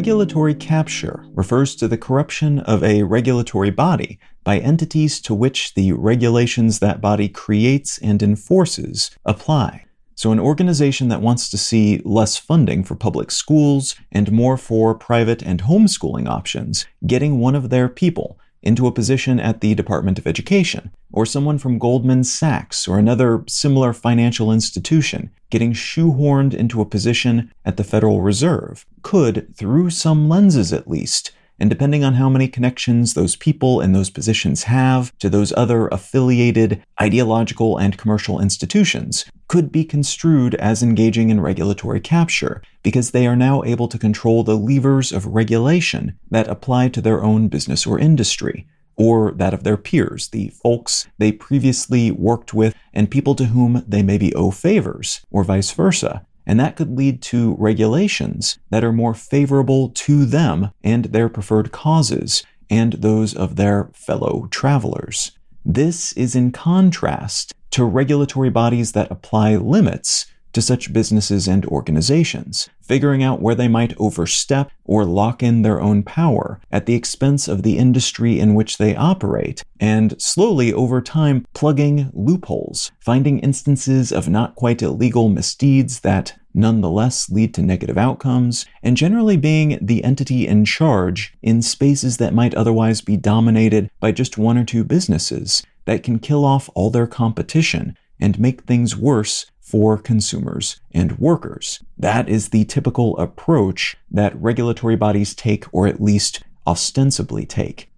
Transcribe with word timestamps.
Regulatory 0.00 0.54
capture 0.54 1.26
refers 1.34 1.74
to 1.76 1.86
the 1.86 1.98
corruption 1.98 2.60
of 2.60 2.82
a 2.82 3.02
regulatory 3.02 3.70
body 3.70 4.18
by 4.44 4.58
entities 4.58 5.20
to 5.20 5.34
which 5.34 5.74
the 5.74 5.92
regulations 5.92 6.78
that 6.78 7.00
body 7.00 7.28
creates 7.28 7.98
and 7.98 8.22
enforces 8.22 9.10
apply. 9.24 9.84
So, 10.20 10.32
an 10.32 10.38
organization 10.38 11.08
that 11.08 11.22
wants 11.22 11.48
to 11.48 11.56
see 11.56 12.02
less 12.04 12.36
funding 12.36 12.84
for 12.84 12.94
public 12.94 13.30
schools 13.30 13.96
and 14.12 14.30
more 14.30 14.58
for 14.58 14.94
private 14.94 15.40
and 15.40 15.62
homeschooling 15.62 16.28
options 16.28 16.84
getting 17.06 17.38
one 17.38 17.54
of 17.54 17.70
their 17.70 17.88
people 17.88 18.38
into 18.62 18.86
a 18.86 18.92
position 18.92 19.40
at 19.40 19.62
the 19.62 19.74
Department 19.74 20.18
of 20.18 20.26
Education, 20.26 20.90
or 21.10 21.24
someone 21.24 21.56
from 21.56 21.78
Goldman 21.78 22.24
Sachs 22.24 22.86
or 22.86 22.98
another 22.98 23.44
similar 23.48 23.94
financial 23.94 24.52
institution 24.52 25.30
getting 25.48 25.72
shoehorned 25.72 26.52
into 26.52 26.82
a 26.82 26.90
position 26.94 27.50
at 27.64 27.78
the 27.78 27.82
Federal 27.82 28.20
Reserve 28.20 28.84
could, 29.00 29.56
through 29.56 29.88
some 29.88 30.28
lenses 30.28 30.70
at 30.70 30.86
least, 30.86 31.32
and 31.60 31.68
depending 31.68 32.02
on 32.02 32.14
how 32.14 32.28
many 32.28 32.48
connections 32.48 33.12
those 33.12 33.36
people 33.36 33.80
and 33.80 33.94
those 33.94 34.10
positions 34.10 34.64
have 34.64 35.16
to 35.18 35.28
those 35.28 35.52
other 35.56 35.86
affiliated 35.88 36.82
ideological 37.00 37.76
and 37.76 37.98
commercial 37.98 38.40
institutions, 38.40 39.26
could 39.46 39.70
be 39.70 39.84
construed 39.84 40.54
as 40.54 40.82
engaging 40.82 41.28
in 41.28 41.40
regulatory 41.40 42.00
capture, 42.00 42.62
because 42.82 43.10
they 43.10 43.26
are 43.26 43.36
now 43.36 43.62
able 43.64 43.88
to 43.88 43.98
control 43.98 44.42
the 44.42 44.56
levers 44.56 45.12
of 45.12 45.26
regulation 45.26 46.18
that 46.30 46.48
apply 46.48 46.88
to 46.88 47.02
their 47.02 47.22
own 47.22 47.48
business 47.48 47.86
or 47.86 47.98
industry, 47.98 48.66
or 48.96 49.32
that 49.32 49.54
of 49.54 49.62
their 49.62 49.76
peers, 49.76 50.28
the 50.28 50.48
folks 50.48 51.08
they 51.18 51.30
previously 51.30 52.10
worked 52.10 52.54
with 52.54 52.74
and 52.92 53.10
people 53.10 53.34
to 53.34 53.46
whom 53.46 53.84
they 53.86 54.02
maybe 54.02 54.34
owe 54.34 54.50
favors, 54.50 55.20
or 55.30 55.44
vice 55.44 55.72
versa 55.72 56.24
and 56.50 56.58
that 56.58 56.74
could 56.74 56.98
lead 56.98 57.22
to 57.22 57.54
regulations 57.60 58.58
that 58.70 58.82
are 58.82 58.90
more 58.90 59.14
favorable 59.14 59.90
to 59.90 60.24
them 60.24 60.72
and 60.82 61.04
their 61.04 61.28
preferred 61.28 61.70
causes 61.70 62.42
and 62.68 62.94
those 62.94 63.36
of 63.36 63.54
their 63.54 63.88
fellow 63.94 64.48
travelers. 64.50 65.30
This 65.64 66.12
is 66.14 66.34
in 66.34 66.50
contrast 66.50 67.54
to 67.70 67.84
regulatory 67.84 68.50
bodies 68.50 68.90
that 68.92 69.12
apply 69.12 69.54
limits 69.58 70.26
to 70.52 70.60
such 70.60 70.92
businesses 70.92 71.46
and 71.46 71.64
organizations, 71.66 72.68
figuring 72.82 73.22
out 73.22 73.40
where 73.40 73.54
they 73.54 73.68
might 73.68 73.94
overstep 73.98 74.72
or 74.84 75.04
lock 75.04 75.44
in 75.44 75.62
their 75.62 75.80
own 75.80 76.02
power 76.02 76.60
at 76.72 76.86
the 76.86 76.96
expense 76.96 77.46
of 77.46 77.62
the 77.62 77.78
industry 77.78 78.40
in 78.40 78.54
which 78.54 78.78
they 78.78 78.96
operate, 78.96 79.62
and 79.78 80.20
slowly 80.20 80.72
over 80.72 81.00
time 81.00 81.46
plugging 81.54 82.10
loopholes, 82.12 82.90
finding 82.98 83.38
instances 83.38 84.10
of 84.10 84.28
not 84.28 84.56
quite 84.56 84.82
illegal 84.82 85.28
misdeeds 85.28 86.00
that 86.00 86.36
nonetheless 86.54 87.30
lead 87.30 87.54
to 87.54 87.62
negative 87.62 87.98
outcomes, 87.98 88.66
and 88.82 88.96
generally 88.96 89.36
being 89.36 89.78
the 89.80 90.02
entity 90.04 90.46
in 90.46 90.64
charge 90.64 91.34
in 91.42 91.62
spaces 91.62 92.16
that 92.16 92.34
might 92.34 92.54
otherwise 92.54 93.00
be 93.00 93.16
dominated 93.16 93.90
by 94.00 94.12
just 94.12 94.38
one 94.38 94.58
or 94.58 94.64
two 94.64 94.84
businesses 94.84 95.62
that 95.84 96.02
can 96.02 96.18
kill 96.18 96.44
off 96.44 96.68
all 96.74 96.90
their 96.90 97.06
competition 97.06 97.96
and 98.20 98.38
make 98.38 98.62
things 98.62 98.96
worse 98.96 99.46
for 99.60 99.96
consumers 99.96 100.80
and 100.92 101.18
workers. 101.18 101.82
That 101.96 102.28
is 102.28 102.48
the 102.48 102.64
typical 102.64 103.16
approach 103.18 103.96
that 104.10 104.40
regulatory 104.40 104.96
bodies 104.96 105.34
take, 105.34 105.64
or 105.72 105.86
at 105.86 106.02
least 106.02 106.42
ostensibly 106.66 107.46
take. 107.46 107.89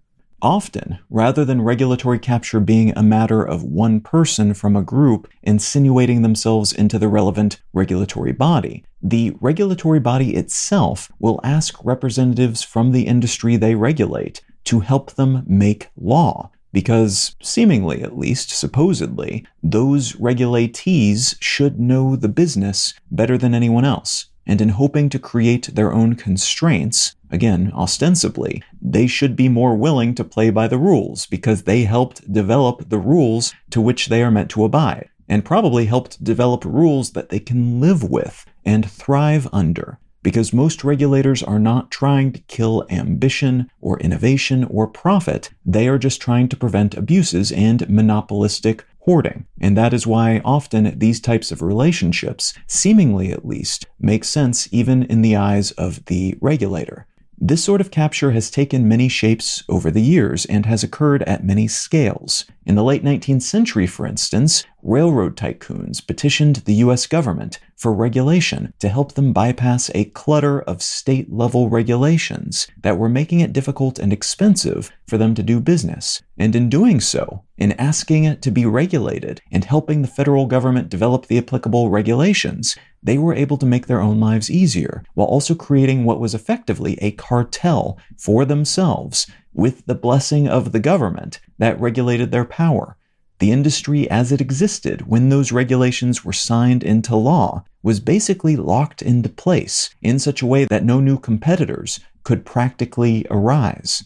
Often, 0.43 0.99
rather 1.09 1.45
than 1.45 1.61
regulatory 1.61 2.19
capture 2.19 2.59
being 2.59 2.91
a 2.97 3.01
matter 3.01 3.41
of 3.41 3.63
one 3.63 4.01
person 4.01 4.53
from 4.53 4.75
a 4.75 4.83
group 4.83 5.29
insinuating 5.41 6.21
themselves 6.21 6.73
into 6.73 6.99
the 6.99 7.07
relevant 7.07 7.61
regulatory 7.71 8.33
body, 8.33 8.83
the 9.01 9.33
regulatory 9.39 10.01
body 10.01 10.35
itself 10.35 11.09
will 11.17 11.39
ask 11.45 11.81
representatives 11.85 12.61
from 12.61 12.91
the 12.91 13.07
industry 13.07 13.55
they 13.55 13.73
regulate 13.75 14.41
to 14.65 14.81
help 14.81 15.13
them 15.13 15.43
make 15.47 15.87
law 15.95 16.51
because, 16.73 17.37
seemingly 17.41 18.03
at 18.03 18.17
least, 18.17 18.49
supposedly, 18.49 19.45
those 19.61 20.11
regulatees 20.13 21.37
should 21.39 21.79
know 21.79 22.17
the 22.17 22.27
business 22.27 22.93
better 23.09 23.37
than 23.37 23.55
anyone 23.55 23.85
else. 23.85 24.25
And 24.45 24.59
in 24.59 24.69
hoping 24.69 25.07
to 25.09 25.19
create 25.19 25.73
their 25.73 25.93
own 25.93 26.15
constraints, 26.15 27.15
again, 27.33 27.71
ostensibly, 27.75 28.63
they 28.81 29.07
should 29.07 29.35
be 29.35 29.49
more 29.49 29.75
willing 29.75 30.15
to 30.15 30.23
play 30.23 30.49
by 30.49 30.67
the 30.67 30.77
rules 30.77 31.25
because 31.25 31.63
they 31.63 31.83
helped 31.83 32.31
develop 32.31 32.89
the 32.89 32.99
rules 32.99 33.53
to 33.71 33.81
which 33.81 34.07
they 34.07 34.23
are 34.23 34.31
meant 34.31 34.51
to 34.51 34.63
abide, 34.63 35.09
and 35.27 35.43
probably 35.43 35.85
helped 35.85 36.23
develop 36.23 36.63
rules 36.63 37.11
that 37.11 37.29
they 37.29 37.39
can 37.39 37.81
live 37.81 38.03
with 38.03 38.45
and 38.63 38.89
thrive 38.89 39.47
under 39.51 39.99
because 40.23 40.53
most 40.53 40.83
regulators 40.83 41.43
are 41.43 41.59
not 41.59 41.91
trying 41.91 42.31
to 42.31 42.39
kill 42.43 42.87
ambition 42.89 43.69
or 43.81 43.99
innovation 43.99 44.63
or 44.63 44.87
profit. 44.87 45.49
They 45.65 45.87
are 45.89 45.99
just 45.99 46.21
trying 46.21 46.47
to 46.49 46.57
prevent 46.57 46.95
abuses 46.95 47.51
and 47.51 47.87
monopolistic 47.89 48.85
hoarding. 48.99 49.45
And 49.59 49.77
that 49.77 49.93
is 49.93 50.07
why 50.07 50.41
often 50.45 50.97
these 50.97 51.19
types 51.19 51.51
of 51.51 51.61
relationships, 51.61 52.53
seemingly 52.67 53.31
at 53.31 53.45
least, 53.45 53.85
make 53.99 54.23
sense 54.23 54.69
even 54.71 55.03
in 55.03 55.21
the 55.21 55.35
eyes 55.35 55.71
of 55.71 56.05
the 56.05 56.37
regulator. 56.39 57.05
This 57.45 57.61
sort 57.61 57.81
of 57.81 57.91
capture 57.91 58.31
has 58.31 58.49
taken 58.49 58.87
many 58.87 59.09
shapes 59.09 59.65
over 59.67 59.91
the 59.91 60.01
years 60.01 60.45
and 60.45 60.65
has 60.65 60.81
occurred 60.81 61.23
at 61.23 61.43
many 61.43 61.67
scales. 61.67 62.45
In 62.65 62.75
the 62.75 62.85
late 62.85 63.03
19th 63.03 63.41
century, 63.41 63.85
for 63.85 64.07
instance, 64.07 64.63
railroad 64.81 65.35
tycoons 65.35 65.99
petitioned 65.99 66.57
the 66.63 66.75
US 66.75 67.05
government 67.05 67.59
for 67.75 67.93
regulation 67.93 68.71
to 68.79 68.87
help 68.87 69.15
them 69.15 69.33
bypass 69.33 69.91
a 69.93 70.05
clutter 70.05 70.61
of 70.61 70.81
state 70.81 71.33
level 71.33 71.69
regulations 71.69 72.65
that 72.81 72.97
were 72.97 73.09
making 73.09 73.41
it 73.41 73.51
difficult 73.51 73.99
and 73.99 74.13
expensive 74.13 74.89
for 75.05 75.17
them 75.17 75.35
to 75.35 75.43
do 75.43 75.59
business. 75.59 76.21
And 76.37 76.55
in 76.55 76.69
doing 76.69 77.01
so, 77.01 77.43
in 77.57 77.73
asking 77.73 78.23
it 78.23 78.41
to 78.43 78.51
be 78.51 78.65
regulated 78.65 79.41
and 79.51 79.65
helping 79.65 80.01
the 80.01 80.07
federal 80.07 80.45
government 80.45 80.87
develop 80.87 81.25
the 81.25 81.39
applicable 81.39 81.89
regulations, 81.89 82.77
they 83.03 83.17
were 83.17 83.33
able 83.33 83.57
to 83.57 83.65
make 83.65 83.87
their 83.87 84.01
own 84.01 84.19
lives 84.19 84.49
easier 84.49 85.03
while 85.13 85.27
also 85.27 85.53
creating 85.53 86.05
what 86.05 86.19
was 86.19 86.33
effectively 86.33 86.97
a 87.01 87.11
cartel 87.11 87.97
for 88.17 88.45
themselves 88.45 89.27
with 89.53 89.85
the 89.85 89.95
blessing 89.95 90.47
of 90.47 90.71
the 90.71 90.79
government 90.79 91.39
that 91.57 91.79
regulated 91.79 92.31
their 92.31 92.45
power. 92.45 92.97
The 93.39 93.51
industry 93.51 94.09
as 94.09 94.31
it 94.31 94.39
existed 94.39 95.07
when 95.07 95.29
those 95.29 95.51
regulations 95.51 96.23
were 96.23 96.33
signed 96.33 96.83
into 96.83 97.15
law 97.15 97.65
was 97.81 97.99
basically 97.99 98.55
locked 98.55 99.01
into 99.01 99.27
place 99.27 99.89
in 100.01 100.17
such 100.17 100.41
a 100.41 100.45
way 100.45 100.65
that 100.65 100.85
no 100.85 101.01
new 101.01 101.19
competitors 101.19 101.99
could 102.23 102.45
practically 102.45 103.25
arise. 103.29 104.05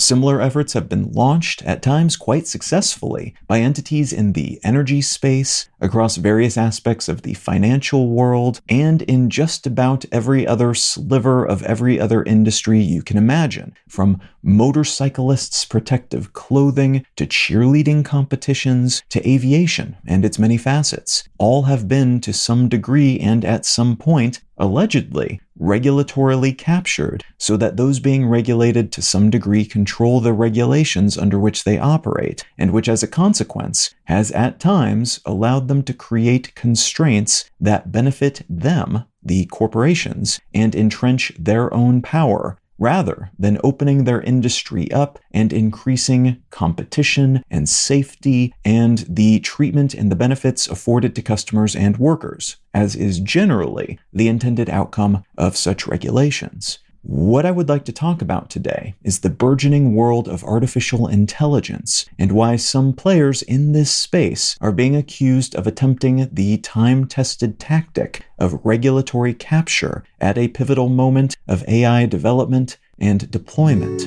Similar 0.00 0.40
efforts 0.40 0.74
have 0.74 0.88
been 0.88 1.10
launched, 1.10 1.60
at 1.64 1.82
times 1.82 2.16
quite 2.16 2.46
successfully, 2.46 3.34
by 3.48 3.58
entities 3.58 4.12
in 4.12 4.32
the 4.32 4.60
energy 4.62 5.02
space, 5.02 5.68
across 5.80 6.16
various 6.16 6.56
aspects 6.56 7.08
of 7.08 7.22
the 7.22 7.34
financial 7.34 8.08
world, 8.08 8.60
and 8.68 9.02
in 9.02 9.28
just 9.28 9.66
about 9.66 10.04
every 10.12 10.46
other 10.46 10.72
sliver 10.72 11.44
of 11.44 11.64
every 11.64 11.98
other 11.98 12.22
industry 12.22 12.80
you 12.80 13.02
can 13.02 13.16
imagine, 13.16 13.74
from 13.88 14.20
motorcyclists' 14.48 15.64
protective 15.66 16.32
clothing 16.32 17.04
to 17.16 17.26
cheerleading 17.26 18.04
competitions 18.04 19.02
to 19.10 19.28
aviation 19.28 19.96
and 20.06 20.24
its 20.24 20.38
many 20.38 20.56
facets. 20.56 21.28
All 21.38 21.64
have 21.64 21.86
been, 21.86 22.20
to 22.22 22.32
some 22.32 22.68
degree 22.68 23.20
and 23.20 23.44
at 23.44 23.66
some 23.66 23.96
point, 23.96 24.40
allegedly 24.56 25.40
regulatorily 25.60 26.56
captured 26.56 27.24
so 27.36 27.56
that 27.56 27.76
those 27.76 28.00
being 28.00 28.26
regulated 28.26 28.90
to 28.92 29.02
some 29.02 29.28
degree 29.28 29.64
control 29.64 30.20
the 30.20 30.32
regulations 30.32 31.18
under 31.18 31.38
which 31.38 31.64
they 31.64 31.78
operate, 31.78 32.44
and 32.56 32.72
which 32.72 32.88
as 32.88 33.02
a 33.02 33.08
consequence 33.08 33.94
has 34.04 34.30
at 34.32 34.60
times 34.60 35.20
allowed 35.26 35.68
them 35.68 35.82
to 35.82 35.92
create 35.92 36.54
constraints 36.54 37.50
that 37.60 37.92
benefit 37.92 38.42
them, 38.48 39.04
the 39.22 39.46
corporations, 39.46 40.40
and 40.54 40.74
entrench 40.74 41.32
their 41.38 41.72
own 41.74 42.00
power 42.00 42.56
rather 42.78 43.30
than 43.38 43.60
opening 43.64 44.04
their 44.04 44.20
industry 44.20 44.90
up 44.92 45.18
and 45.32 45.52
increasing 45.52 46.42
competition 46.50 47.42
and 47.50 47.68
safety 47.68 48.54
and 48.64 49.04
the 49.08 49.40
treatment 49.40 49.94
and 49.94 50.10
the 50.10 50.16
benefits 50.16 50.66
afforded 50.68 51.14
to 51.14 51.22
customers 51.22 51.74
and 51.74 51.96
workers, 51.98 52.56
as 52.72 52.94
is 52.94 53.20
generally 53.20 53.98
the 54.12 54.28
intended 54.28 54.70
outcome 54.70 55.24
of 55.36 55.56
such 55.56 55.86
regulations. 55.86 56.78
What 57.02 57.46
I 57.46 57.52
would 57.52 57.68
like 57.68 57.84
to 57.84 57.92
talk 57.92 58.20
about 58.20 58.50
today 58.50 58.96
is 59.04 59.20
the 59.20 59.30
burgeoning 59.30 59.94
world 59.94 60.26
of 60.26 60.42
artificial 60.42 61.06
intelligence 61.06 62.06
and 62.18 62.32
why 62.32 62.56
some 62.56 62.92
players 62.92 63.40
in 63.42 63.70
this 63.70 63.94
space 63.94 64.56
are 64.60 64.72
being 64.72 64.96
accused 64.96 65.54
of 65.54 65.68
attempting 65.68 66.28
the 66.32 66.58
time 66.58 67.06
tested 67.06 67.60
tactic 67.60 68.24
of 68.36 68.60
regulatory 68.64 69.32
capture 69.32 70.02
at 70.20 70.36
a 70.36 70.48
pivotal 70.48 70.88
moment 70.88 71.36
of 71.46 71.62
AI 71.68 72.04
development 72.06 72.78
and 72.98 73.30
deployment. 73.30 74.02